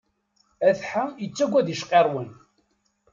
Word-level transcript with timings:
Atḥa 0.69 1.03
yettaggad 1.23 1.67
icqirrwen. 1.73 2.29